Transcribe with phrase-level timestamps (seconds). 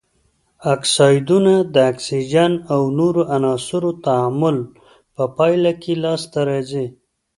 [0.73, 4.57] اکسایدونه د اکسیجن او نورو عناصرو تعامل
[5.15, 6.85] په پایله کې لاس ته راځي.